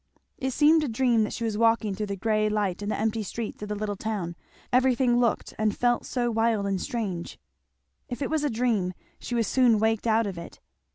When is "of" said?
3.61-3.69, 10.25-10.39